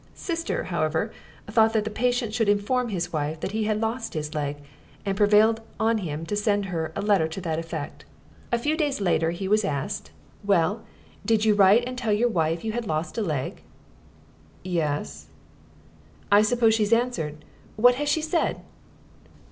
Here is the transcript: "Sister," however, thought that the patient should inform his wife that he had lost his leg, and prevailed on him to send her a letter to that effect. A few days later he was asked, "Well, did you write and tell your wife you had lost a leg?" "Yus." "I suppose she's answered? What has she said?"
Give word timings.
"Sister," 0.15 0.63
however, 0.63 1.11
thought 1.45 1.73
that 1.73 1.83
the 1.83 1.91
patient 1.91 2.33
should 2.33 2.49
inform 2.49 2.89
his 2.89 3.13
wife 3.13 3.39
that 3.41 3.51
he 3.51 3.65
had 3.65 3.79
lost 3.79 4.15
his 4.15 4.33
leg, 4.33 4.57
and 5.05 5.15
prevailed 5.15 5.61
on 5.79 5.99
him 5.99 6.25
to 6.25 6.35
send 6.35 6.65
her 6.65 6.91
a 6.95 7.03
letter 7.03 7.27
to 7.27 7.39
that 7.39 7.59
effect. 7.59 8.03
A 8.51 8.57
few 8.57 8.75
days 8.75 8.99
later 8.99 9.29
he 9.29 9.47
was 9.47 9.63
asked, 9.63 10.09
"Well, 10.43 10.81
did 11.23 11.45
you 11.45 11.53
write 11.53 11.83
and 11.87 11.99
tell 11.99 12.13
your 12.13 12.29
wife 12.29 12.63
you 12.65 12.71
had 12.71 12.87
lost 12.87 13.15
a 13.19 13.21
leg?" 13.21 13.61
"Yus." 14.63 15.27
"I 16.31 16.41
suppose 16.41 16.73
she's 16.73 16.93
answered? 16.93 17.45
What 17.75 17.93
has 18.01 18.09
she 18.09 18.23
said?" 18.23 18.61